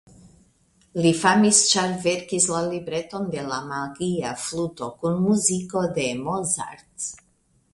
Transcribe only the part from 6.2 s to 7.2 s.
Mozart.